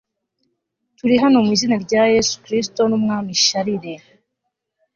[0.97, 4.05] turi hano mu izina rya yesu kristo n'umwami charles